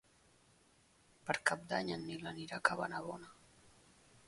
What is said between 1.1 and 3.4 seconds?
Per Cap d'Any en Nil anirà a Cabanabona.